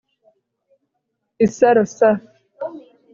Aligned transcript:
isaro 1.45 1.81
s 1.95 1.97